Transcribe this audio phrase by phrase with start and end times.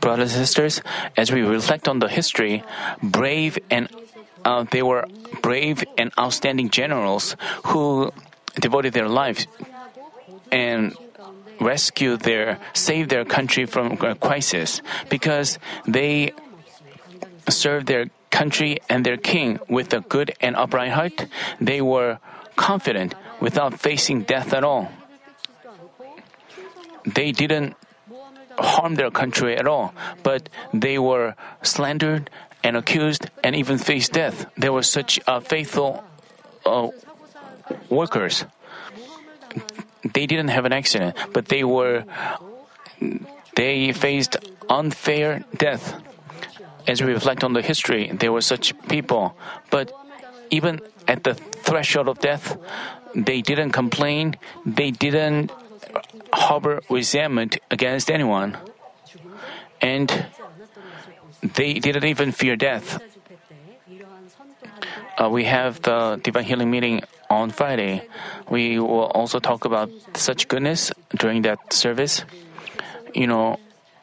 [0.00, 0.82] Brothers and sisters,
[1.16, 2.62] as we reflect on the history,
[3.02, 3.88] brave and
[4.44, 5.04] uh, they were
[5.42, 8.12] brave and outstanding generals who
[8.60, 9.46] devoted their lives
[10.50, 10.96] and
[11.60, 16.32] rescued their, saved their country from crisis because they
[17.48, 21.26] served their country and their king with a good and upright heart.
[21.60, 22.18] They were
[22.56, 24.90] confident without facing death at all.
[27.04, 27.76] They didn't
[28.58, 32.30] harm their country at all, but they were slandered
[32.62, 34.46] and accused and even faced death.
[34.56, 36.04] They were such uh, faithful
[36.64, 36.88] uh,
[37.88, 38.44] workers.
[40.12, 42.04] They didn't have an accident, but they were
[43.56, 44.36] they faced
[44.68, 46.00] unfair death.
[46.86, 49.36] As we reflect on the history, there were such people,
[49.70, 49.92] but
[50.50, 52.58] even at the threshold of death,
[53.14, 54.36] they didn't complain,
[54.66, 55.50] they didn't
[56.32, 58.56] harbor resentment against anyone,
[59.80, 60.26] and
[61.42, 63.00] they didn't even fear death.
[65.16, 68.06] Uh, we have the divine healing meeting on Friday.
[68.50, 72.24] We will also talk about such goodness during that service.
[73.14, 73.58] You know,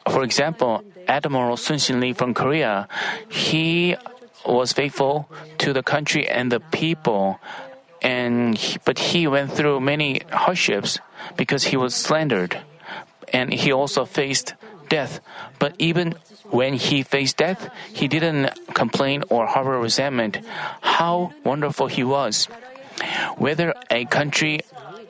[0.08, 2.88] for example, Admiral Sun Shin Lee from Korea,
[3.28, 3.96] he
[4.46, 7.38] was faithful to the country and the people,
[8.02, 10.98] and he, but he went through many hardships
[11.36, 12.60] because he was slandered,
[13.32, 14.54] and he also faced
[14.88, 15.20] death.
[15.58, 16.14] But even
[16.50, 20.38] when he faced death, he didn't complain or harbor resentment.
[20.82, 22.46] How wonderful he was!
[23.38, 24.60] Whether a country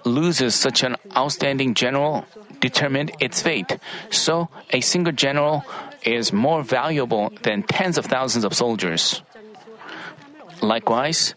[0.04, 2.26] loses such an outstanding general
[2.60, 3.78] determined its fate.
[4.10, 5.64] So, a single general
[6.04, 9.22] is more valuable than tens of thousands of soldiers.
[10.60, 11.34] Likewise,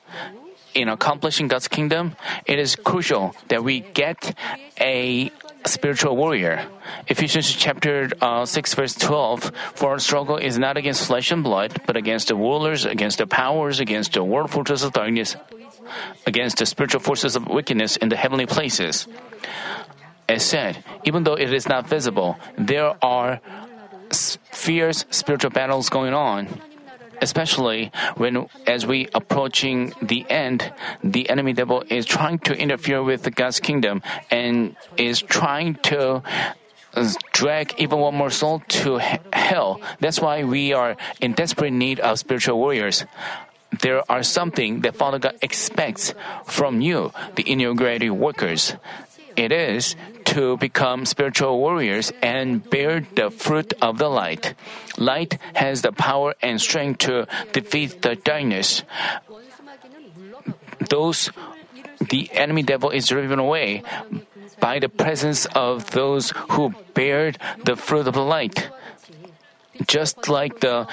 [0.75, 4.37] in accomplishing God's kingdom, it is crucial that we get
[4.79, 5.31] a
[5.65, 6.67] spiritual warrior.
[7.07, 11.81] Ephesians chapter uh, 6 verse 12, for our struggle is not against flesh and blood,
[11.87, 15.35] but against the rulers, against the powers, against the world forces of darkness,
[16.27, 19.07] against the spiritual forces of wickedness in the heavenly places.
[20.27, 23.39] As said, even though it is not visible, there are
[24.51, 26.47] fierce spiritual battles going on.
[27.21, 33.33] Especially when, as we approaching the end, the enemy devil is trying to interfere with
[33.35, 36.21] God's kingdom and is trying to
[36.93, 38.99] uh, drag even one more soul to
[39.33, 39.81] hell.
[39.99, 43.05] That's why we are in desperate need of spiritual warriors
[43.81, 46.13] there are something that Father God expects
[46.45, 48.75] from you, the inaugurated workers.
[49.35, 49.95] It is
[50.35, 54.55] to become spiritual warriors and bear the fruit of the light.
[54.97, 58.83] Light has the power and strength to defeat the darkness.
[60.89, 61.29] Those
[62.09, 63.83] the enemy devil is driven away
[64.59, 67.31] by the presence of those who bear
[67.63, 68.69] the fruit of the light.
[69.87, 70.87] Just like the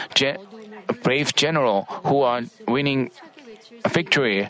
[1.03, 3.11] brave general who are winning
[3.89, 4.49] victory,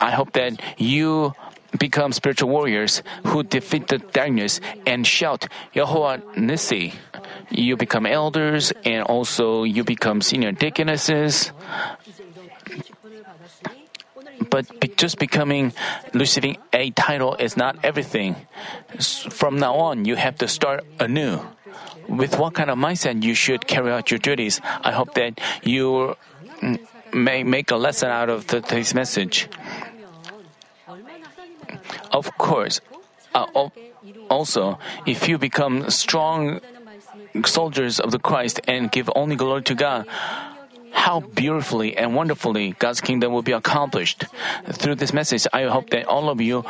[0.00, 1.34] I hope that you
[1.76, 6.94] become spiritual warriors who defeat the darkness and shout Yehovah Nissi.
[7.50, 11.52] You become elders and also you become senior deaconesses.
[14.50, 15.72] But just becoming,
[16.12, 18.36] receiving a title is not everything.
[19.00, 21.40] From now on, you have to start anew.
[22.08, 24.60] With what kind of mindset you should carry out your duties?
[24.64, 26.16] I hope that you
[26.60, 26.78] mm,
[27.12, 29.48] may make a lesson out of today's message.
[32.16, 32.80] Of course,
[33.36, 33.44] uh,
[34.32, 36.64] also, if you become strong
[37.44, 40.08] soldiers of the Christ and give only glory to God,
[40.96, 44.24] how beautifully and wonderfully God's kingdom will be accomplished.
[44.72, 46.64] Through this message, I hope that all of you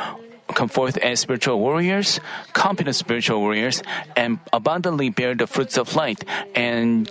[0.51, 2.19] come forth as spiritual warriors,
[2.51, 3.81] competent spiritual warriors,
[4.19, 7.07] and abundantly bear the fruits of light and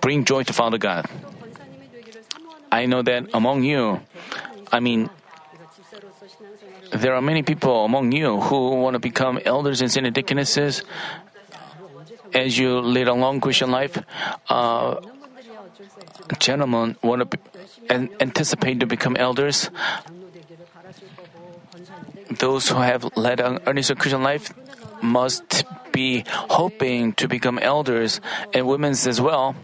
[0.00, 1.10] bring joy to Father God.
[2.70, 3.98] I know that among you,
[4.70, 5.10] I mean,
[6.92, 10.12] there are many people among you who want to become elders and senior.
[12.34, 13.98] As you lead a long Christian life,
[14.48, 14.96] uh,
[16.38, 17.38] gentlemen want to
[17.88, 19.70] and anticipate to become elders.
[22.30, 24.52] Those who have led an earnest Christian life
[25.00, 28.20] must be hoping to become elders
[28.52, 29.56] and women as well.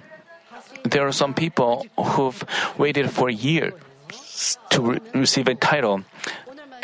[0.84, 2.44] There are some people who've
[2.78, 3.74] waited for years
[4.70, 6.04] to re- receive a title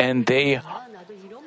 [0.01, 0.61] and they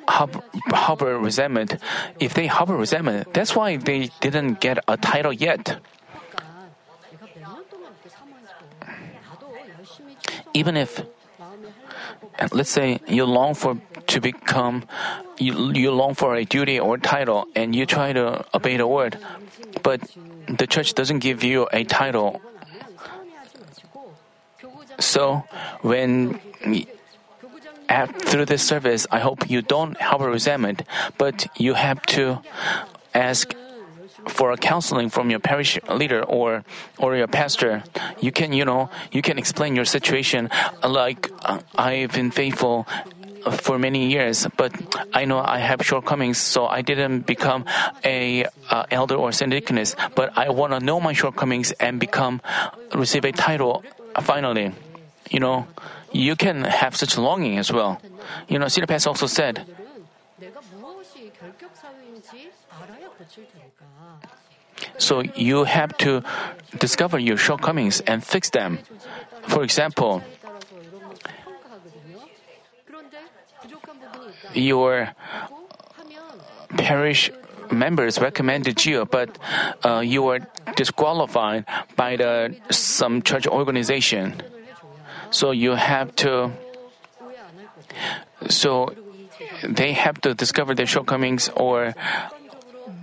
[0.06, 1.76] harbor resentment.
[2.20, 5.82] If they harbor resentment, that's why they didn't get a title yet.
[10.54, 11.02] Even if,
[12.52, 14.86] let's say, you long for to become
[15.38, 19.18] you, you long for a duty or title and you try to obey the word,
[19.82, 20.00] but
[20.46, 22.40] the church doesn't give you a title.
[25.00, 25.42] So
[25.82, 26.38] when
[28.18, 30.82] through this service, I hope you don't have a resentment,
[31.18, 32.40] but you have to
[33.14, 33.54] ask
[34.28, 36.64] for a counseling from your parish leader or
[36.98, 37.84] or your pastor.
[38.20, 40.50] You can you know you can explain your situation
[40.82, 42.86] like uh, I've been faithful
[43.60, 44.72] for many years, but
[45.12, 47.66] I know I have shortcomings, so I didn't become
[48.04, 49.94] a uh, elder or senior deaconess.
[50.14, 52.40] But I want to know my shortcomings and become
[52.94, 53.84] receive a title
[54.20, 54.72] finally.
[55.30, 55.66] You know,
[56.14, 58.00] you can have such longing as well.
[58.48, 59.66] You know, Senior Pastor also said.
[64.98, 66.22] So you have to
[66.78, 68.78] discover your shortcomings and fix them.
[69.42, 70.22] For example,
[74.54, 75.10] your
[76.76, 77.30] parish
[77.70, 79.36] members recommended you, but
[79.84, 80.40] uh, you were
[80.76, 81.64] disqualified
[81.96, 84.42] by the some church organization.
[85.34, 86.52] So you have to.
[88.46, 88.94] So
[89.66, 91.94] they have to discover their shortcomings or.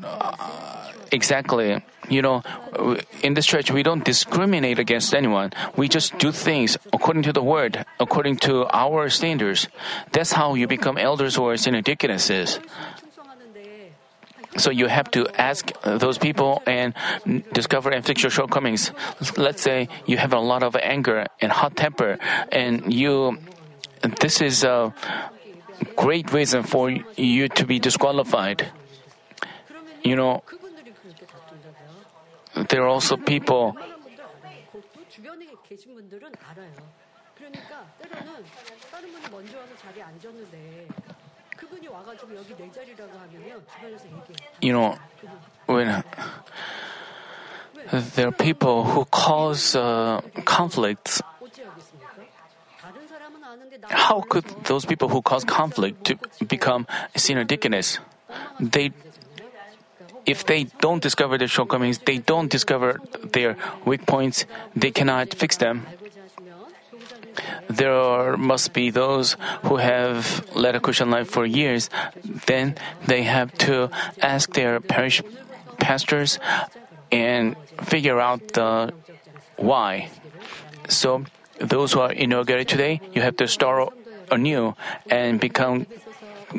[0.02, 1.84] Uh, exactly.
[2.08, 2.42] You know,
[3.22, 5.52] in this church, we don't discriminate against anyone.
[5.76, 9.68] We just do things according to the word, according to our standards.
[10.14, 12.60] That's how you become elders or senior deaconesses.
[14.58, 16.94] So you have to ask those people and
[17.54, 18.92] discover and fix your shortcomings.
[19.38, 22.18] Let's say you have a lot of anger and hot temper,
[22.52, 23.38] and you,
[24.20, 24.94] this is a
[25.96, 28.68] great reason for you to be disqualified.
[30.04, 30.44] You know,
[32.70, 33.78] there are also people
[44.62, 44.98] you know
[45.66, 46.04] when
[47.92, 51.22] there are people who cause uh, conflicts.
[53.90, 58.00] how could those people who cause conflict to become senior deaconess?
[58.60, 58.92] they
[60.26, 63.02] if they don't discover their shortcomings, they don't discover
[63.34, 64.46] their weak points,
[64.76, 65.86] they cannot fix them.
[67.72, 71.90] There are, must be those who have led a Christian life for years.
[72.24, 72.76] Then
[73.06, 73.90] they have to
[74.22, 75.22] ask their parish
[75.78, 76.40] pastors
[77.12, 78.94] and figure out the
[79.58, 80.10] why.
[80.90, 81.26] So,
[81.60, 83.94] those who are inaugurated today, you have to start
[84.32, 84.76] anew
[85.10, 85.86] and become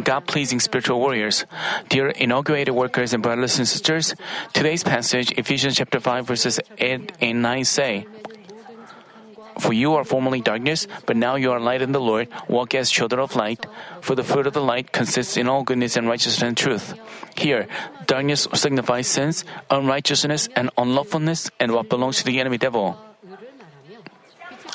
[0.00, 1.44] God pleasing spiritual warriors.
[1.88, 4.14] Dear inaugurated workers and brothers and sisters,
[4.52, 8.06] today's passage, Ephesians chapter 5, verses 8 and 9 say,
[9.58, 12.28] for you are formerly darkness, but now you are light in the Lord.
[12.48, 13.66] Walk as children of light.
[14.00, 16.94] For the fruit of the light consists in all goodness and righteousness and truth.
[17.36, 17.68] Here,
[18.06, 22.98] darkness signifies sins, unrighteousness, and unlawfulness, and what belongs to the enemy devil.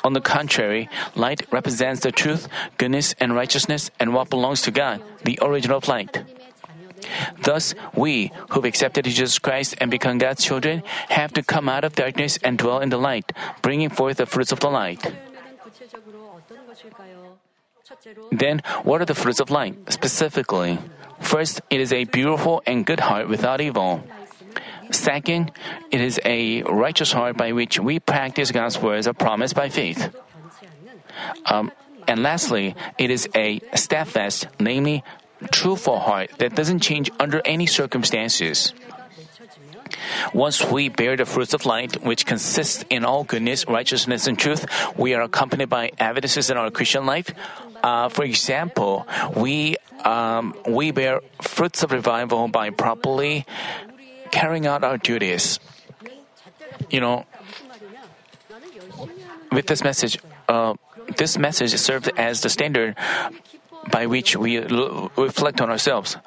[0.03, 2.47] On the contrary, light represents the truth,
[2.77, 6.23] goodness, and righteousness and what belongs to God, the origin of light.
[7.43, 11.95] Thus, we who've accepted Jesus Christ and become God's children have to come out of
[11.95, 15.01] darkness and dwell in the light, bringing forth the fruits of the light.
[18.31, 19.75] Then, what are the fruits of light?
[19.91, 20.79] Specifically,
[21.19, 24.03] first, it is a beautiful and good heart without evil.
[24.91, 25.51] Second,
[25.91, 30.15] it is a righteous heart by which we practice God's words of promise by faith.
[31.45, 31.71] Um,
[32.07, 35.03] and lastly, it is a steadfast, namely,
[35.51, 38.73] truthful heart that doesn't change under any circumstances.
[40.33, 44.65] Once we bear the fruits of light, which consist in all goodness, righteousness, and truth,
[44.97, 47.31] we are accompanied by evidences in our Christian life.
[47.83, 53.45] Uh, for example, we um, we bear fruits of revival by properly
[54.31, 55.59] carrying out our duties.
[56.89, 57.25] You know,
[59.51, 60.75] with this message, uh,
[61.17, 62.95] this message serves as the standard
[63.91, 66.17] by which we l- reflect on ourselves.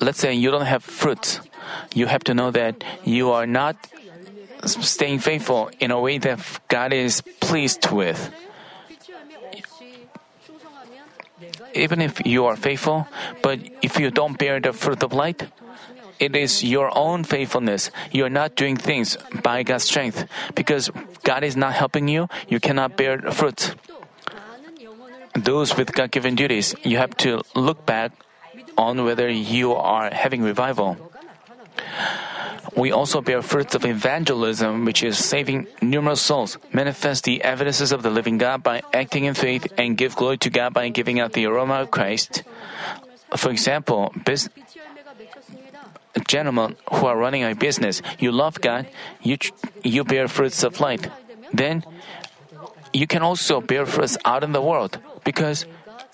[0.00, 1.40] Let's say you don't have fruits.
[1.94, 3.76] You have to know that you are not
[4.66, 8.32] staying faithful in a way that God is pleased with.
[11.74, 13.06] Even if you are faithful,
[13.42, 15.48] but if you don't bear the fruit of light,
[16.18, 17.90] it is your own faithfulness.
[18.12, 20.26] You are not doing things by God's strength.
[20.54, 20.90] Because
[21.24, 23.74] God is not helping you, you cannot bear fruit.
[25.34, 28.12] Those with God given duties, you have to look back
[28.78, 30.96] on whether you are having revival.
[32.76, 38.02] We also bear fruits of evangelism, which is saving numerous souls, manifest the evidences of
[38.02, 41.34] the living God by acting in faith, and give glory to God by giving out
[41.34, 42.42] the aroma of Christ.
[43.36, 44.14] For example,
[46.26, 48.86] gentlemen who are running a business, you love God,
[49.22, 49.38] you
[49.82, 51.10] you bear fruits of light.
[51.52, 51.84] Then
[52.92, 55.66] you can also bear fruits out in the world because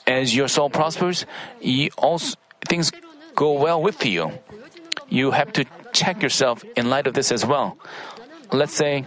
[0.07, 1.27] as your soul prospers,
[1.61, 2.37] you also
[2.67, 2.91] things
[3.35, 4.33] go well with you.
[5.09, 7.77] You have to check yourself in light of this as well.
[8.53, 9.05] Let's say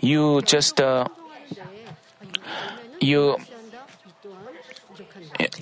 [0.00, 1.06] you just uh,
[3.00, 3.36] you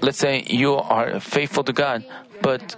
[0.02, 2.04] let's say you are faithful to God,
[2.42, 2.76] but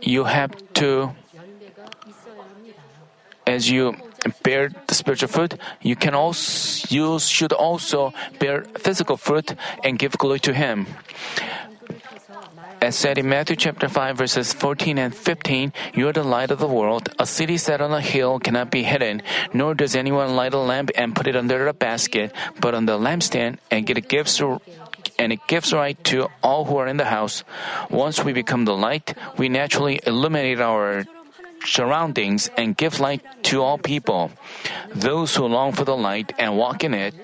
[0.00, 1.10] you have to
[3.46, 3.94] as you
[4.42, 10.12] bear the spiritual fruit, you can also you should also bear physical fruit and give
[10.18, 10.86] glory to Him.
[12.84, 16.58] As said in Matthew chapter 5 verses 14 and 15, you are the light of
[16.58, 17.08] the world.
[17.18, 19.22] A city set on a hill cannot be hidden,
[19.54, 22.98] nor does anyone light a lamp and put it under a basket, but on the
[22.98, 24.38] lampstand and it gives
[25.18, 27.44] and it gives light to all who are in the house.
[27.88, 31.06] Once we become the light, we naturally illuminate our
[31.66, 34.30] surroundings and give light to all people.
[34.94, 37.14] Those who long for the light and walk in it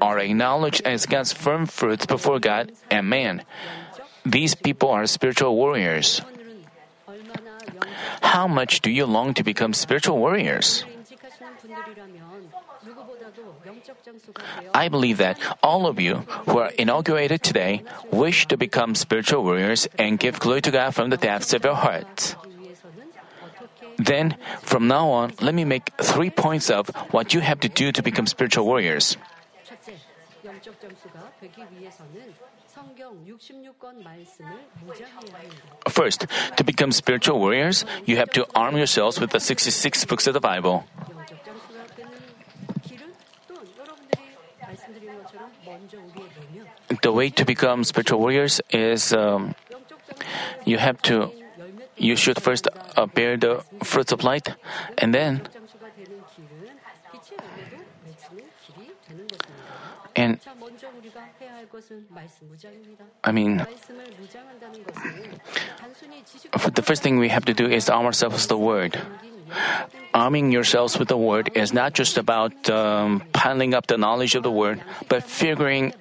[0.00, 3.42] are acknowledged as God's firm fruits before God and man.
[4.24, 6.20] These people are spiritual warriors.
[8.22, 10.84] How much do you long to become spiritual warriors?
[14.74, 19.88] I believe that all of you who are inaugurated today wish to become spiritual warriors
[19.98, 22.36] and give glory to God from the depths of your hearts.
[23.98, 27.90] Then, from now on, let me make three points of what you have to do
[27.90, 29.16] to become spiritual warriors.
[35.88, 36.26] First,
[36.56, 40.40] to become spiritual warriors, you have to arm yourselves with the 66 books of the
[40.40, 40.84] Bible.
[47.02, 49.54] The way to become spiritual warriors is um,
[50.64, 51.32] you have to
[51.98, 54.54] you should first uh, bear the fruits of light,
[54.96, 55.42] and then
[60.16, 60.40] and
[63.24, 63.66] I mean,
[66.74, 69.00] the first thing we have to do is arm ourselves with the word.
[70.12, 74.42] Arming yourselves with the word is not just about um, piling up the knowledge of
[74.42, 75.94] the word, but figuring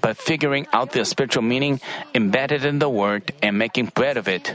[0.00, 1.80] but figuring out the spiritual meaning
[2.14, 4.54] embedded in the word and making bread of it.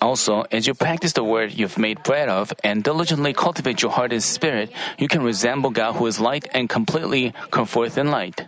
[0.00, 4.12] Also, as you practice the word you've made bread of and diligently cultivate your heart
[4.12, 8.46] and spirit, you can resemble God who is light and completely come forth in light.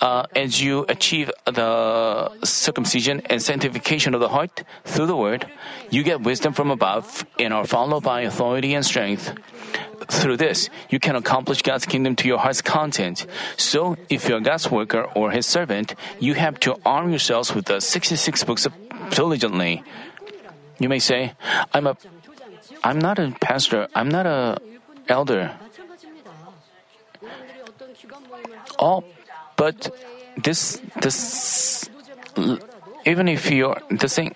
[0.00, 5.46] Uh, as you achieve the circumcision and sanctification of the heart through the word,
[5.90, 9.34] you get wisdom from above and are followed by authority and strength.
[10.08, 13.26] Through this, you can accomplish God's kingdom to your heart's content.
[13.56, 17.80] So, if you're God's worker or His servant, you have to arm yourselves with the
[17.80, 18.72] 66 books of
[19.10, 19.84] diligently.
[20.80, 21.34] You may say,
[21.74, 21.96] I'm a,
[22.82, 24.56] I'm not a pastor, I'm not a
[25.08, 25.52] elder.
[28.78, 29.04] Oh,
[29.56, 29.94] but
[30.42, 31.88] this, this,
[33.04, 34.32] even if you're the same,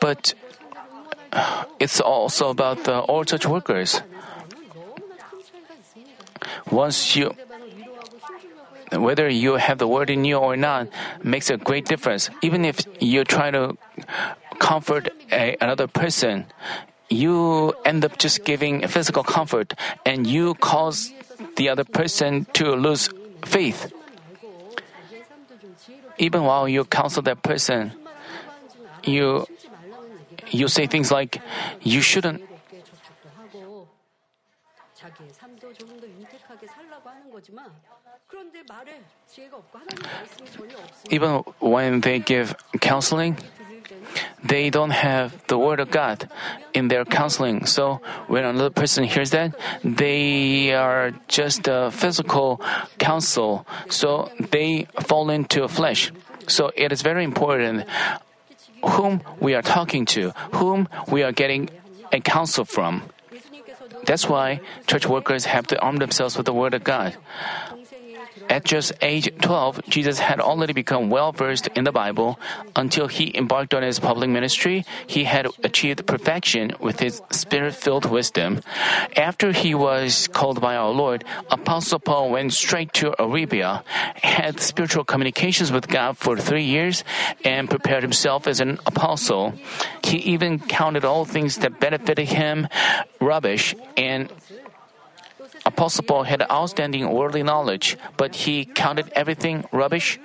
[0.00, 0.32] but
[1.78, 4.00] it's also about the all church workers.
[6.70, 7.36] Once you
[9.02, 10.88] whether you have the word in you or not
[11.22, 12.30] makes a great difference.
[12.42, 13.76] Even if you try to
[14.58, 16.46] comfort a, another person,
[17.08, 19.74] you end up just giving physical comfort
[20.04, 21.12] and you cause
[21.56, 23.08] the other person to lose
[23.44, 23.92] faith.
[26.18, 27.92] Even while you counsel that person,
[29.02, 29.46] you
[30.50, 31.40] you say things like
[31.82, 32.40] you shouldn't
[41.10, 43.36] even when they give counseling,
[44.42, 46.28] they don't have the word of God
[46.72, 47.66] in their counseling.
[47.66, 52.60] So when another person hears that, they are just a physical
[52.98, 53.66] counsel.
[53.88, 56.12] So they fall into flesh.
[56.46, 57.88] So it is very important
[58.84, 61.70] whom we are talking to, whom we are getting
[62.12, 63.02] a counsel from.
[64.04, 67.16] That's why church workers have to arm themselves with the Word of God.
[68.48, 72.38] At just age 12, Jesus had already become well versed in the Bible.
[72.76, 78.04] Until he embarked on his public ministry, he had achieved perfection with his spirit filled
[78.06, 78.60] wisdom.
[79.16, 83.82] After he was called by our Lord, Apostle Paul went straight to Arabia,
[84.22, 87.04] had spiritual communications with God for three years,
[87.44, 89.54] and prepared himself as an apostle.
[90.02, 92.68] He even counted all things that benefited him
[93.20, 94.30] rubbish and
[95.66, 100.18] Apostle Paul had outstanding worldly knowledge, but he counted everything rubbish.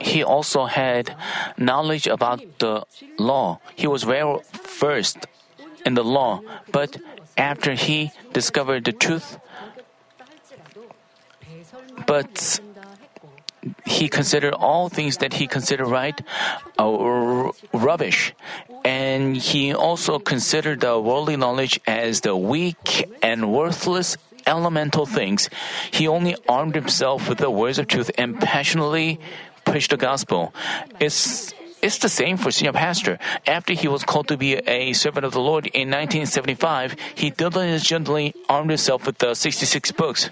[0.00, 1.14] He also had
[1.56, 2.84] knowledge about the
[3.18, 3.60] law.
[3.74, 4.42] He was well
[4.78, 5.26] versed
[5.84, 6.40] in the law,
[6.72, 6.96] but
[7.36, 9.38] after he discovered the truth,
[12.06, 12.60] but
[13.84, 16.20] he considered all things that he considered right
[16.78, 18.34] uh, rubbish.
[18.84, 25.50] And he also considered the worldly knowledge as the weak and worthless elemental things.
[25.90, 29.20] He only armed himself with the words of truth and passionately
[29.64, 30.54] preached the gospel.
[31.00, 33.18] It's it's the same for senior pastor.
[33.46, 38.34] After he was called to be a servant of the Lord in 1975, he diligently
[38.48, 40.30] armed himself with the 66 books.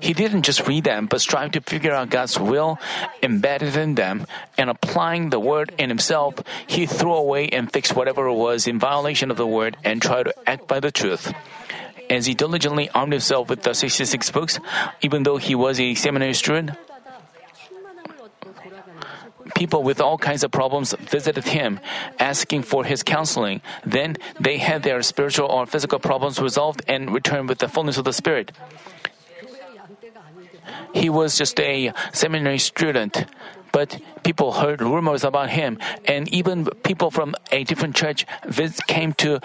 [0.00, 2.78] He didn't just read them, but strive to figure out God's will
[3.22, 4.26] embedded in them,
[4.58, 6.34] and applying the word in himself,
[6.66, 10.34] he threw away and fixed whatever was in violation of the word and tried to
[10.46, 11.32] act by the truth.
[12.10, 14.60] As he diligently armed himself with the 66 books,
[15.00, 16.70] even though he was a seminary student,
[19.56, 21.80] people with all kinds of problems visited him,
[22.20, 23.64] asking for his counseling.
[23.84, 28.04] Then they had their spiritual or physical problems resolved and returned with the fullness of
[28.04, 28.52] the Spirit.
[30.92, 33.24] He was just a seminary student,
[33.72, 38.26] but people heard rumors about him, and even people from a different church
[38.86, 39.40] came to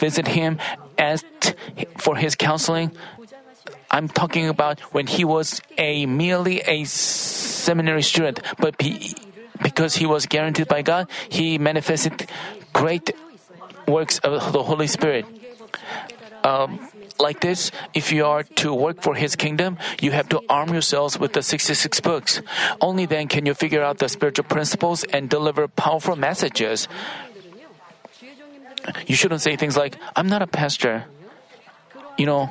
[0.00, 0.58] visit him,
[0.96, 1.54] asked
[1.98, 2.90] for his counseling.
[3.90, 9.14] I'm talking about when he was a merely a seminary student, but he,
[9.62, 12.28] because he was guaranteed by God, he manifested
[12.72, 13.10] great
[13.86, 15.26] works of the Holy Spirit.
[16.44, 16.78] Um,
[17.18, 21.18] like this, if you are to work for His kingdom, you have to arm yourselves
[21.18, 22.42] with the 66 books.
[22.80, 26.88] Only then can you figure out the spiritual principles and deliver powerful messages.
[29.06, 31.06] You shouldn't say things like, I'm not a pastor.
[32.18, 32.50] You know,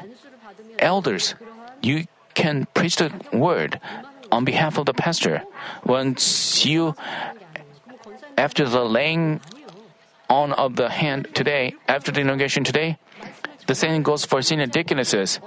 [0.79, 1.35] elders,
[1.81, 3.79] you can preach the word
[4.31, 5.43] on behalf of the pastor.
[5.85, 6.95] Once you,
[8.37, 9.41] after the laying
[10.29, 12.97] on of the hand today, after the inauguration today,
[13.67, 15.39] the same goes for senior deaconesses.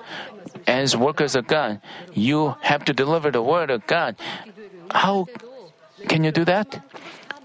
[0.67, 1.81] As workers of God,
[2.13, 4.17] you have to deliver the word of God.
[4.91, 5.27] How
[6.09, 6.83] can you do that?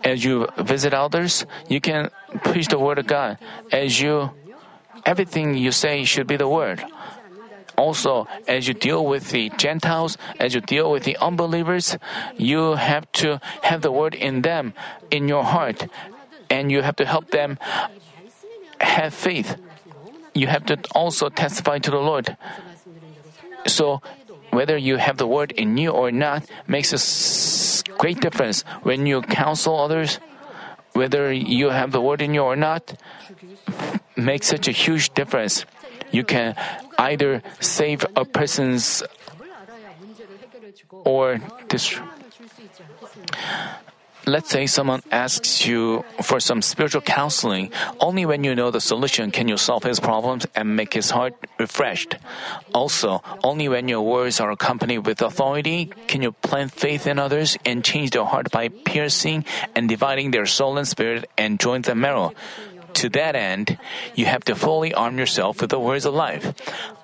[0.03, 2.09] As you visit elders, you can
[2.43, 3.37] preach the word of God.
[3.71, 4.31] As you,
[5.05, 6.83] everything you say should be the word.
[7.77, 11.97] Also, as you deal with the Gentiles, as you deal with the unbelievers,
[12.37, 14.73] you have to have the word in them,
[15.09, 15.87] in your heart,
[16.49, 17.57] and you have to help them
[18.79, 19.57] have faith
[20.33, 22.35] you have to also testify to the Lord.
[23.67, 24.01] So,
[24.49, 29.21] whether you have the word in you or not makes a great difference when you
[29.21, 30.19] counsel others.
[30.93, 32.93] Whether you have the word in you or not
[34.15, 35.65] makes such a huge difference.
[36.13, 36.55] You can
[36.97, 39.03] either save a person's
[41.03, 42.05] or destroy.
[44.25, 47.73] Let's say someone asks you for some spiritual counseling.
[47.99, 51.35] Only when you know the solution can you solve his problems and make his heart
[51.59, 52.15] refreshed.
[52.73, 57.57] Also, only when your words are accompanied with authority can you plant faith in others
[57.65, 59.43] and change their heart by piercing
[59.75, 62.31] and dividing their soul and spirit and joint and marrow.
[63.03, 63.77] To that end,
[64.15, 66.55] you have to fully arm yourself with the words of life.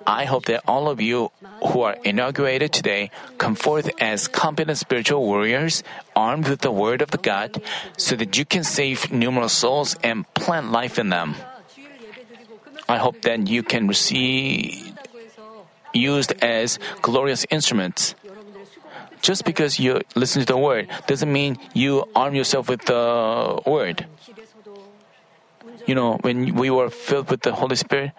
[0.06, 5.20] I hope that all of you who are inaugurated today come forth as competent spiritual
[5.20, 5.84] warriors
[6.16, 7.60] armed with the word of the God
[7.98, 11.36] so that you can save numerous souls and plant life in them.
[12.88, 14.96] I hope that you can receive
[15.92, 18.14] used as glorious instruments.
[19.20, 24.06] Just because you listen to the word doesn't mean you arm yourself with the word.
[25.90, 28.12] You know, when we were filled with the Holy Spirit,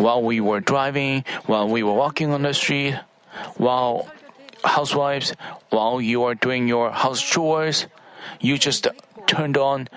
[0.00, 2.96] while we were driving, while we were walking on the street,
[3.60, 4.08] while
[4.64, 5.36] housewives,
[5.68, 7.84] while you are doing your house chores,
[8.40, 8.88] you just
[9.26, 9.92] turned on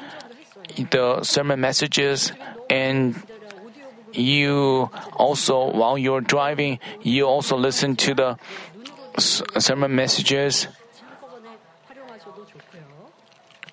[0.92, 2.34] the sermon messages
[2.70, 3.16] and
[4.12, 8.38] you also, while you're driving, you also listen to the
[9.18, 10.68] sermon messages.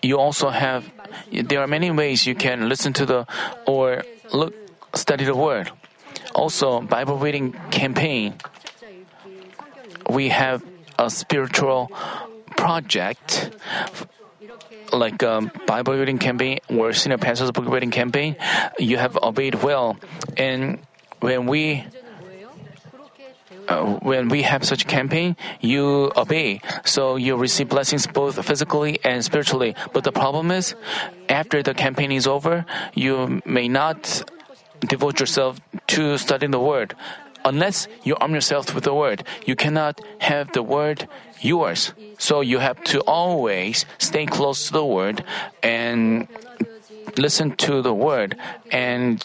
[0.03, 0.91] You also have,
[1.31, 3.27] there are many ways you can listen to the,
[3.67, 4.55] or look,
[4.95, 5.71] study the word.
[6.35, 8.35] Also, Bible reading campaign.
[10.09, 10.63] We have
[10.99, 11.91] a spiritual
[12.57, 13.51] project
[14.93, 18.37] like a um, Bible reading campaign or senior pastor's book reading campaign.
[18.79, 19.97] You have obeyed well,
[20.37, 20.81] and
[21.21, 21.87] when we
[23.71, 29.25] Uh, when we have such campaign, you obey, so you receive blessings both physically and
[29.25, 29.77] spiritually.
[29.93, 30.75] But the problem is,
[31.29, 34.27] after the campaign is over, you may not
[34.81, 36.97] devote yourself to studying the word.
[37.45, 41.07] Unless you arm yourself with the word, you cannot have the word
[41.41, 41.95] yours.
[42.19, 45.25] So you have to always stay close to the word
[45.63, 46.27] and
[47.17, 48.37] listen to the word
[48.73, 49.25] and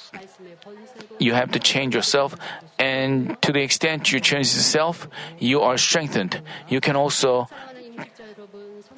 [1.19, 2.35] you have to change yourself
[2.77, 5.07] and to the extent you change yourself
[5.39, 6.41] you are strengthened.
[6.67, 7.47] You can also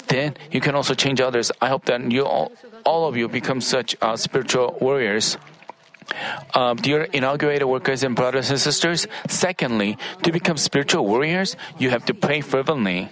[0.08, 1.52] then you can also change others.
[1.62, 2.52] I hope that you all,
[2.86, 5.38] all of you become such uh, spiritual warriors.
[6.54, 12.06] Uh, dear inaugurated workers and brothers and sisters, secondly, to become spiritual warriors, you have
[12.06, 13.10] to pray fervently.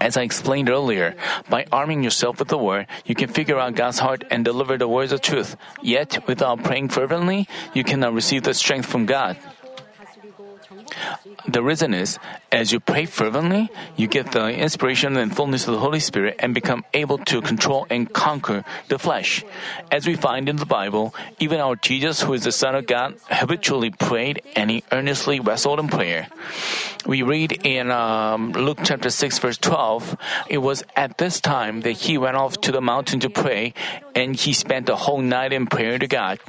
[0.00, 1.16] As I explained earlier,
[1.48, 4.88] by arming yourself with the word, you can figure out God's heart and deliver the
[4.88, 5.56] words of truth.
[5.82, 9.36] Yet, without praying fervently, you cannot receive the strength from God.
[11.48, 12.18] The reason is,
[12.56, 16.54] as you pray fervently, you get the inspiration and fullness of the Holy Spirit and
[16.54, 19.44] become able to control and conquer the flesh.
[19.92, 23.20] As we find in the Bible, even our Jesus, who is the Son of God,
[23.28, 26.28] habitually prayed and he earnestly wrestled in prayer.
[27.04, 30.16] We read in um, Luke chapter 6, verse 12,
[30.48, 33.74] it was at this time that he went off to the mountain to pray
[34.14, 36.40] and he spent the whole night in prayer to God.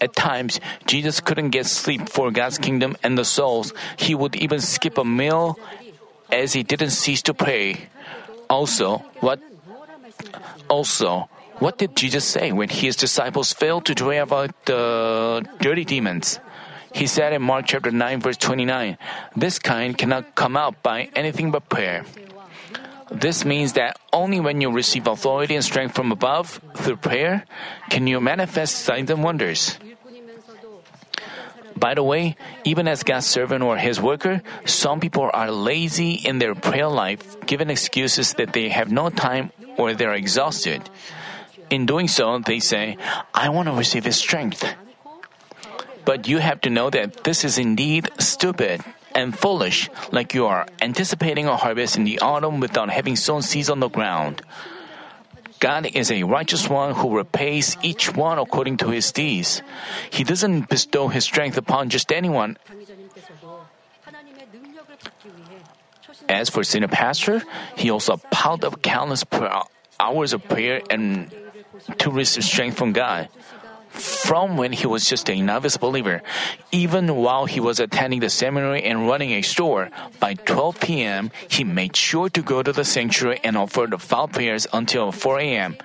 [0.00, 3.72] At times, Jesus couldn't get sleep for God's kingdom and the souls.
[3.96, 5.45] He would even skip a meal
[6.30, 7.88] as he didn't cease to pray.
[8.48, 9.40] Also, what
[10.68, 11.28] also
[11.58, 16.38] what did Jesus say when his disciples failed to drive out the dirty demons?
[16.92, 18.98] He said in Mark chapter 9 verse 29,
[19.36, 22.04] this kind cannot come out by anything but prayer.
[23.10, 27.44] This means that only when you receive authority and strength from above through prayer
[27.88, 29.78] can you manifest signs and wonders.
[31.76, 36.38] By the way, even as God's servant or His worker, some people are lazy in
[36.38, 40.88] their prayer life, giving excuses that they have no time or they're exhausted.
[41.68, 42.96] In doing so, they say,
[43.34, 44.64] I want to receive His strength.
[46.04, 48.80] But you have to know that this is indeed stupid
[49.14, 53.68] and foolish, like you are anticipating a harvest in the autumn without having sown seeds
[53.68, 54.40] on the ground.
[55.58, 59.62] God is a righteous one who repays each one according to his deeds.
[60.10, 62.56] He doesn't bestow his strength upon just anyone.
[66.28, 67.42] As for senior pastor,
[67.76, 69.24] he also piled up countless
[69.98, 71.32] hours of prayer and
[71.98, 73.28] to receive strength from God
[73.96, 76.22] from when he was just a novice believer.
[76.70, 81.64] Even while he was attending the seminary and running a store, by 12 p.m., he
[81.64, 85.76] made sure to go to the sanctuary and offer the vow prayers until 4 a.m.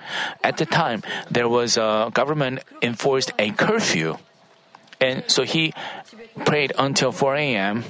[0.44, 4.18] At the time, there was a government enforced a curfew.
[5.00, 5.74] And so he
[6.44, 7.84] prayed until 4 a.m.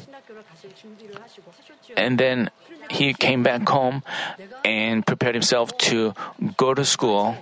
[1.97, 2.51] And then
[2.89, 4.03] he came back home
[4.65, 6.15] and prepared himself to
[6.57, 7.37] go to school.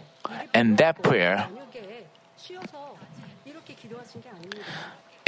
[0.55, 1.47] And that prayer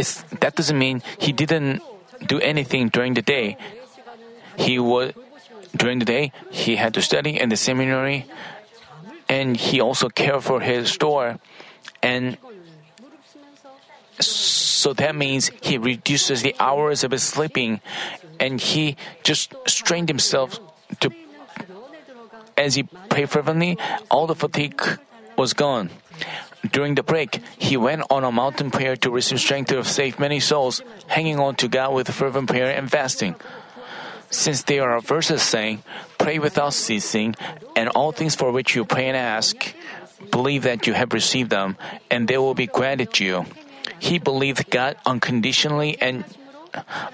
[0.02, 1.80] it's, that doesn't mean he didn't
[2.26, 3.56] do anything during the day.
[4.58, 5.14] He was
[5.78, 8.26] during the day he had to study in the seminary,
[9.30, 11.38] and he also cared for his store,
[12.02, 12.36] and
[14.18, 17.80] so that means he reduces the hours of his sleeping,
[18.42, 20.58] and he just strained himself
[20.98, 21.14] to.
[22.58, 23.78] As he prayed fervently,
[24.10, 24.82] all the fatigue
[25.38, 25.88] was gone.
[26.70, 30.38] During the break, he went on a mountain prayer to receive strength to save many
[30.38, 33.34] souls, hanging on to God with fervent prayer and fasting.
[34.30, 35.82] Since there are verses saying,
[36.18, 37.34] Pray without ceasing,
[37.74, 39.74] and all things for which you pray and ask,
[40.30, 41.76] believe that you have received them,
[42.10, 43.44] and they will be granted you.
[43.98, 46.24] He believed God unconditionally and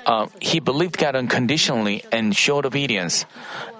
[0.06, 3.26] uh, he believed God unconditionally and showed obedience.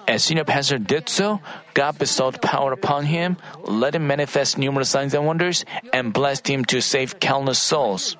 [0.09, 1.39] As senior pastor did so,
[1.75, 6.65] God bestowed power upon him, let him manifest numerous signs and wonders, and blessed him
[6.65, 8.17] to save countless souls.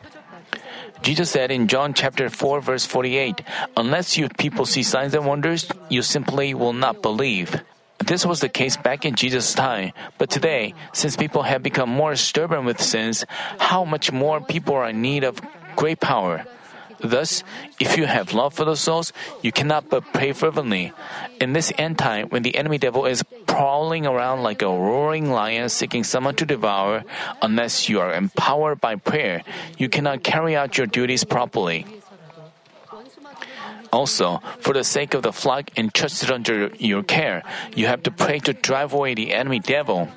[1.02, 3.42] Jesus said in John chapter 4 verse 48,
[3.76, 7.60] Unless you people see signs and wonders, you simply will not believe.
[7.98, 12.16] This was the case back in Jesus' time, but today, since people have become more
[12.16, 13.26] stubborn with sins,
[13.58, 15.42] how much more people are in need of
[15.76, 16.46] great power.
[17.00, 17.44] Thus,
[17.80, 20.92] if you have love for the souls, you cannot but pray fervently.
[21.40, 25.70] In this end time, when the enemy devil is prowling around like a roaring lion
[25.70, 27.04] seeking someone to devour,
[27.42, 29.44] unless you are empowered by prayer,
[29.78, 31.86] you cannot carry out your duties properly.
[33.92, 37.44] Also, for the sake of the flock entrusted under your care,
[37.76, 40.08] you have to pray to drive away the enemy devil.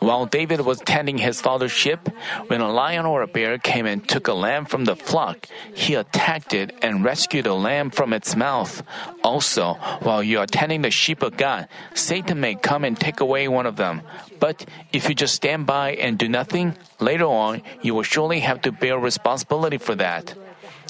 [0.00, 2.08] While David was tending his father's sheep,
[2.46, 5.94] when a lion or a bear came and took a lamb from the flock, he
[5.94, 8.82] attacked it and rescued the lamb from its mouth.
[9.24, 13.48] Also, while you are tending the sheep of God, Satan may come and take away
[13.48, 14.02] one of them.
[14.38, 18.62] But if you just stand by and do nothing, later on, you will surely have
[18.62, 20.32] to bear responsibility for that.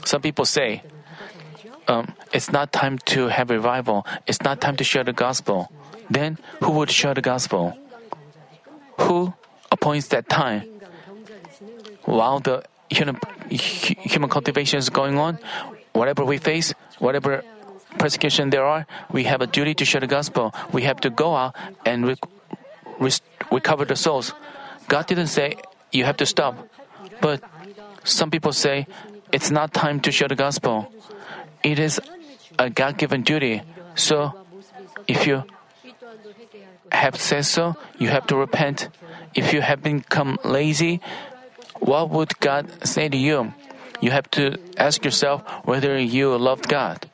[0.04, 0.82] Some people say,
[1.88, 4.06] um, it's not time to have revival.
[4.26, 5.72] It's not time to share the gospel.
[6.10, 7.76] Then who would share the gospel?
[9.00, 9.32] Who
[9.70, 10.64] appoints that time?
[12.04, 13.18] While the human,
[13.50, 15.38] human cultivation is going on,
[15.92, 17.42] whatever we face, whatever
[17.98, 20.54] persecution there are, we have a duty to share the gospel.
[20.72, 22.16] We have to go out and re-
[22.98, 24.32] re- recover the souls.
[24.88, 25.56] God didn't say
[25.92, 26.56] you have to stop,
[27.20, 27.42] but
[28.04, 28.86] some people say
[29.32, 30.90] it's not time to share the gospel.
[31.62, 32.00] It is
[32.58, 33.62] a God given duty.
[33.94, 34.32] So,
[35.06, 35.44] if you
[36.92, 38.88] have said so, you have to repent.
[39.34, 41.00] If you have become lazy,
[41.80, 43.52] what would God say to you?
[44.00, 47.10] You have to ask yourself whether you loved God.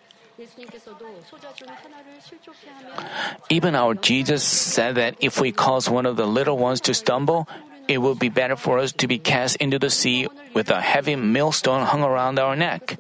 [3.51, 7.49] Even our Jesus said that if we cause one of the little ones to stumble,
[7.89, 11.17] it would be better for us to be cast into the sea with a heavy
[11.17, 12.99] millstone hung around our neck.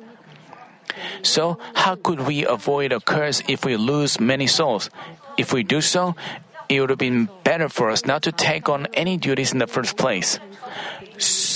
[1.22, 4.90] So, how could we avoid a curse if we lose many souls?
[5.36, 6.14] If we do so,
[6.68, 9.66] it would have been better for us not to take on any duties in the
[9.66, 10.38] first place.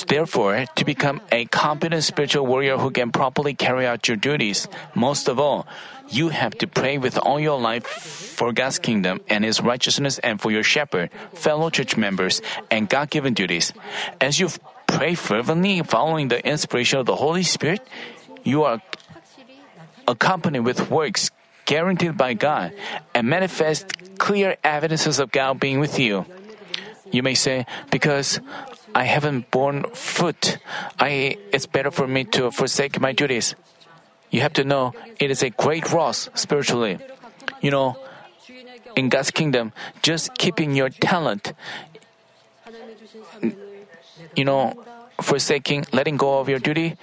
[0.07, 5.29] Therefore, to become a competent spiritual warrior who can properly carry out your duties, most
[5.29, 5.67] of all,
[6.09, 10.41] you have to pray with all your life for God's kingdom and His righteousness and
[10.41, 12.41] for your shepherd, fellow church members,
[12.71, 13.73] and God given duties.
[14.21, 14.49] As you
[14.87, 17.87] pray fervently following the inspiration of the Holy Spirit,
[18.45, 18.81] you are
[20.07, 21.31] accompanied with works
[21.69, 22.73] guaranteed by God
[23.13, 26.25] and manifest clear evidences of God being with you.
[27.13, 28.41] You may say, because
[28.95, 30.57] I haven't borne fruit,
[30.99, 33.55] I, it's better for me to forsake my duties.
[34.31, 36.99] You have to know it is a great loss spiritually.
[37.61, 38.01] You know,
[38.97, 41.53] in God's kingdom, just keeping your talent,
[44.35, 44.73] you know,
[45.21, 46.97] forsaking, letting go of your duty,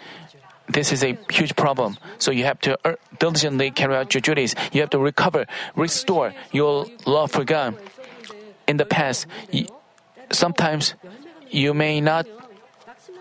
[0.67, 1.97] this is a huge problem.
[2.17, 4.55] So you have to uh, diligently carry out your duties.
[4.71, 7.77] You have to recover, restore your love for God.
[8.67, 9.27] In the past,
[10.31, 10.95] sometimes
[11.49, 12.25] you may not,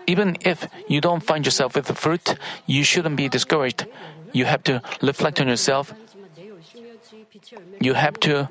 [0.07, 3.85] even if you don't find yourself with the fruit, you shouldn't be discouraged.
[4.33, 5.93] You have to reflect on yourself.
[7.79, 8.49] You have to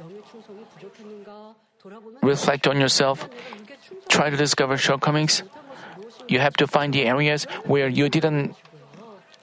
[2.22, 3.28] reflect on yourself.
[4.09, 5.42] Try to discover shortcomings.
[6.28, 8.57] You have to find the areas where you didn't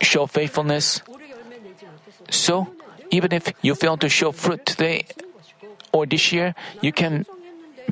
[0.02, 1.02] show faithfulness.
[2.30, 2.68] So,
[3.10, 5.06] even if you fail to show fruit today
[5.92, 7.26] or this year, you can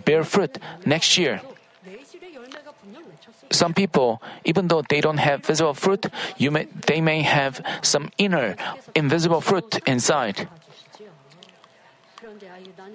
[0.06, 1.42] bear fruit next year.
[3.52, 6.06] Some people, even though they don't have visible fruit,
[6.38, 8.56] you may, they may have some inner,
[8.94, 10.48] invisible fruit inside.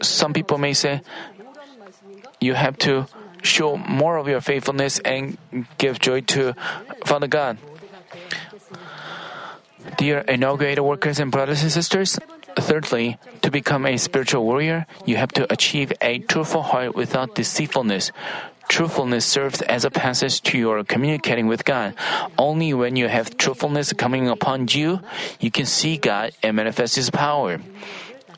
[0.01, 1.03] Some people may say,
[2.41, 3.07] you have to
[3.43, 5.37] show more of your faithfulness and
[5.79, 6.55] give joy to
[7.05, 7.59] Father God.
[9.97, 12.19] Dear inaugurated workers and brothers and sisters,
[12.57, 18.11] thirdly, to become a spiritual warrior, you have to achieve a truthful heart without deceitfulness.
[18.69, 21.95] Truthfulness serves as a passage to your communicating with God.
[22.39, 25.01] Only when you have truthfulness coming upon you,
[25.39, 27.61] you can see God and manifest His power.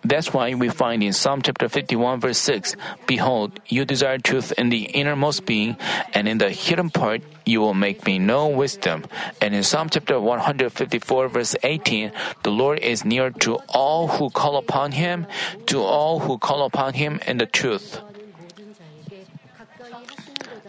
[0.05, 4.69] That's why we find in Psalm chapter 51 verse 6, Behold, you desire truth in
[4.69, 5.77] the innermost being,
[6.13, 9.05] and in the hidden part you will make me know wisdom.
[9.41, 14.57] And in Psalm chapter 154 verse 18, the Lord is near to all who call
[14.57, 15.27] upon Him,
[15.67, 18.01] to all who call upon Him in the truth.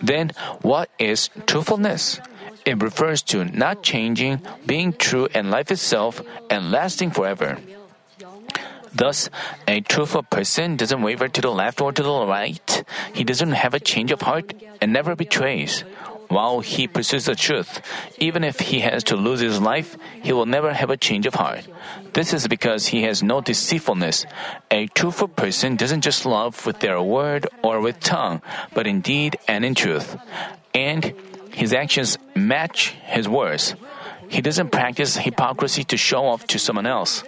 [0.02, 2.20] Then, what is truthfulness?
[2.66, 7.58] It refers to not changing, being true in life itself, and lasting forever.
[8.94, 9.30] Thus,
[9.68, 12.84] a truthful person doesn't waver to the left or to the right.
[13.14, 15.84] He doesn't have a change of heart and never betrays.
[16.30, 17.80] While he pursues the truth,
[18.20, 21.36] even if he has to lose his life, he will never have a change of
[21.36, 21.66] heart.
[22.14, 24.26] This is because he has no deceitfulness.
[24.70, 28.42] A truthful person doesn't just love with their word or with tongue,
[28.74, 30.18] but in deed and in truth.
[30.74, 31.14] And
[31.54, 33.76] his actions match his words.
[34.28, 37.24] He doesn't practice hypocrisy to show off to someone else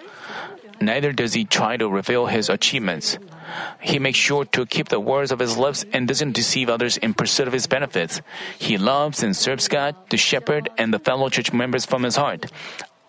[0.81, 3.17] neither does he try to reveal his achievements.
[3.81, 7.13] He makes sure to keep the words of his lips and doesn't deceive others in
[7.13, 8.21] pursuit of his benefits.
[8.57, 12.51] He loves and serves God, the shepherd, and the fellow church members from his heart.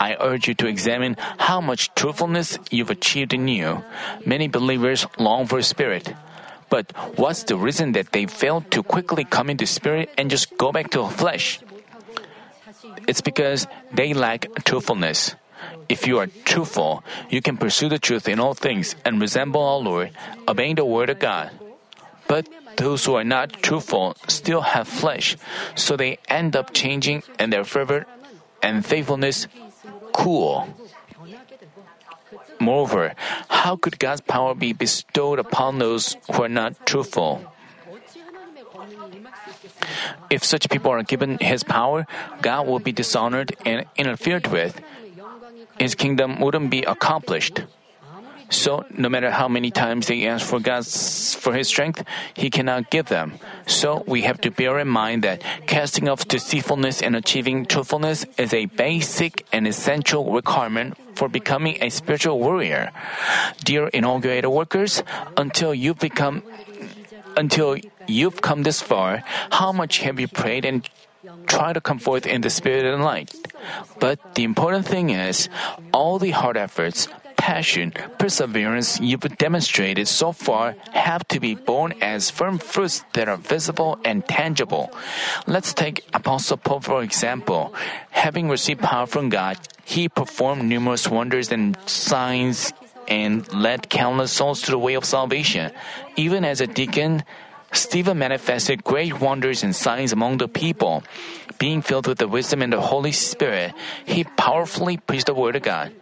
[0.01, 3.85] I urge you to examine how much truthfulness you've achieved in you.
[4.25, 6.15] Many believers long for spirit.
[6.71, 10.73] But what's the reason that they fail to quickly come into spirit and just go
[10.73, 11.61] back to flesh?
[13.07, 15.35] It's because they lack truthfulness.
[15.89, 19.79] If you are truthful, you can pursue the truth in all things and resemble our
[19.79, 20.11] Lord,
[20.47, 21.51] obeying the word of God.
[22.29, 25.37] But those who are not truthful still have flesh,
[25.75, 28.07] so they end up changing and their fervor
[28.63, 29.49] and faithfulness
[30.13, 30.69] cool.
[32.61, 33.15] Moreover,
[33.49, 37.43] how could God's power be bestowed upon those who are not truthful?
[40.31, 42.07] If such people are given His power,
[42.41, 44.81] God will be dishonored and interfered with.
[45.81, 47.65] His kingdom wouldn't be accomplished.
[48.51, 52.91] So, no matter how many times they ask for God's for His strength, He cannot
[52.91, 53.41] give them.
[53.65, 58.53] So, we have to bear in mind that casting off deceitfulness and achieving truthfulness is
[58.53, 62.91] a basic and essential requirement for becoming a spiritual warrior.
[63.65, 65.03] Dear inaugurated workers,
[65.39, 66.43] until you've become
[67.39, 69.23] until you've come this far,
[69.55, 70.85] how much have you prayed and
[71.47, 73.35] tried to come forth in the spirit and light?
[73.99, 75.49] But the important thing is,
[75.93, 77.09] all the hard efforts,
[77.41, 83.39] passion, perseverance you've demonstrated so far have to be born as firm fruits that are
[83.39, 84.93] visible and tangible.
[85.47, 87.75] Let's take Apostle Paul for example.
[88.11, 92.75] Having received power from God, he performed numerous wonders and signs
[93.09, 95.73] and led countless souls to the way of salvation.
[96.17, 97.25] Even as a deacon,
[97.73, 101.03] Stephen manifested great wonders and signs among the people.
[101.59, 105.63] Being filled with the wisdom and the Holy Spirit, he powerfully preached the Word of
[105.63, 105.93] God.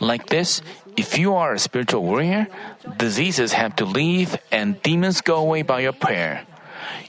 [0.00, 0.60] Like this,
[0.96, 2.48] if you are a spiritual warrior,
[2.98, 6.42] diseases have to leave and demons go away by your prayer.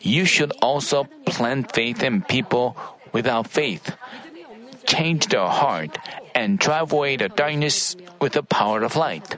[0.01, 2.77] You should also plant faith in people
[3.11, 3.95] without faith,
[4.85, 5.97] change their heart,
[6.33, 9.37] and drive away the darkness with the power of light.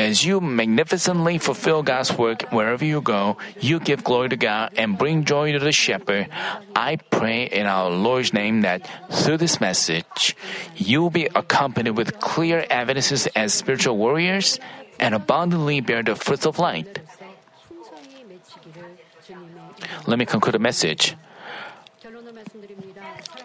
[0.00, 4.96] As you magnificently fulfill God's work wherever you go, you give glory to God and
[4.96, 6.32] bring joy to the shepherd.
[6.74, 10.34] I pray in our Lord's name that through this message,
[10.74, 14.58] you will be accompanied with clear evidences as spiritual warriors
[14.96, 17.04] and abundantly bear the fruits of light.
[20.06, 21.14] Let me conclude the message.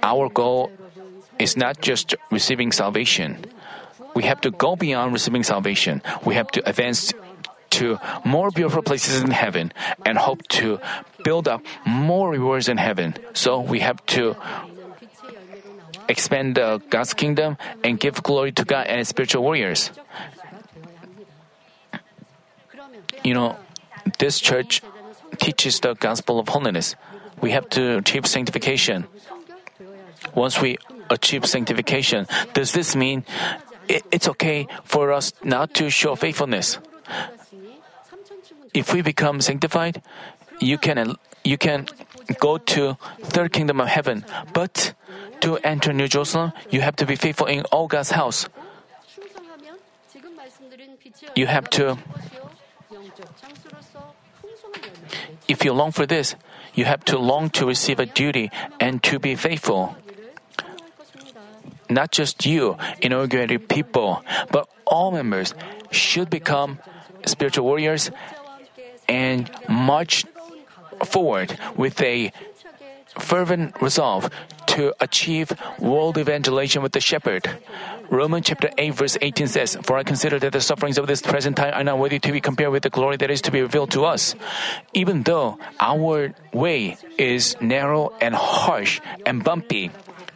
[0.02, 0.72] Our goal
[1.38, 3.44] is not just receiving salvation
[4.16, 6.02] we have to go beyond receiving salvation.
[6.24, 7.14] We have to advance
[7.72, 9.74] to more beautiful places in heaven
[10.06, 10.80] and hope to
[11.24, 13.16] build up more rewards in heaven.
[13.34, 14.36] So we have to
[16.08, 19.92] expand uh, God's kingdom and give glory to God and spiritual warriors.
[23.24, 23.58] You know,
[24.20, 24.82] this church
[25.38, 26.96] teaches the gospel of holiness.
[27.42, 29.08] We have to achieve sanctification.
[30.34, 30.78] Once we
[31.10, 33.26] achieve sanctification, does this mean
[33.88, 36.80] it's okay for us not to show faithfulness.
[38.74, 40.02] If we become sanctified,
[40.60, 41.88] you can you can
[42.40, 44.94] go to third kingdom of heaven, but
[45.42, 48.50] to enter New Jerusalem, you have to be faithful in all God's house.
[51.36, 51.98] You have to.
[55.48, 56.36] If you long for this,
[56.74, 59.96] you have to long to receive a duty and to be faithful
[61.90, 65.54] not just you, inaugurated people, but all members
[65.92, 66.80] should become
[67.26, 68.12] spiritual warriors
[69.08, 70.26] and march
[71.04, 72.32] forward with a
[73.20, 74.30] fervent resolve
[74.68, 77.48] to achieve world evangelization with the shepherd.
[78.10, 81.58] Romans chapter 8 verse 18 says, For I consider that the sufferings of this present
[81.58, 83.92] time are not worthy to be compared with the glory that is to be revealed
[83.92, 84.36] to us.
[84.94, 89.92] Even though our way is narrow and harsh and bumpy,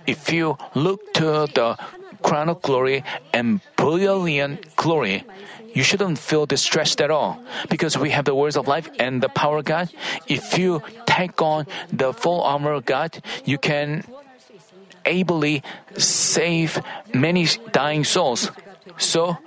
[0.10, 1.78] if you look to the
[2.26, 5.24] crown of glory and brilliant glory,
[5.74, 7.38] you shouldn't feel distressed at all
[7.70, 9.94] because we have the words of life and the power of God.
[10.26, 14.04] If you take on the full armor of God, you can
[15.06, 15.62] ably
[15.96, 16.82] save
[17.14, 18.50] many dying souls.
[18.98, 19.38] So,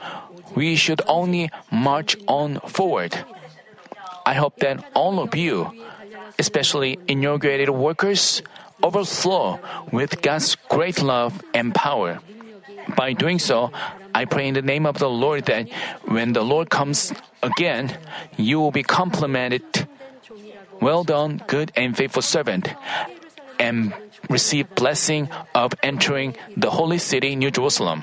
[0.55, 3.19] we should only march on forward.
[4.25, 5.73] I hope that all of you,
[6.39, 8.43] especially inaugurated workers,
[8.83, 12.21] overflow with God's great love and power.
[12.97, 13.71] By doing so,
[14.15, 15.71] I pray in the name of the Lord that
[16.05, 17.97] when the Lord comes again,
[18.37, 19.63] you will be complimented.
[20.81, 22.69] Well done, good and faithful servant,
[23.59, 23.95] and
[24.29, 28.03] receive blessing of entering the holy city, New Jerusalem.